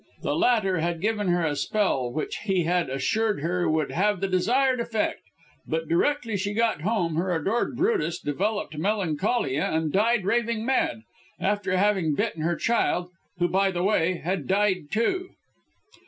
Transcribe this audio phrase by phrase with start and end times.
[0.23, 4.27] The latter had given her a spell which he had assured her would have the
[4.27, 5.21] desired effect,
[5.67, 11.03] but directly she got home, her adored Brutus developed melancholia, and died raving mad,
[11.39, 15.29] after having bitten her child, who, by the way, had died, too.